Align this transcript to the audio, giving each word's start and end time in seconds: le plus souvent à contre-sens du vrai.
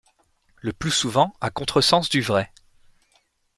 le 0.61 0.73
plus 0.73 0.89
souvent 0.89 1.31
à 1.41 1.51
contre-sens 1.51 2.09
du 2.09 2.21
vrai. 2.21 2.51